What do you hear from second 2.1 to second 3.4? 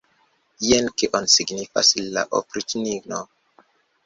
la opriĉnino!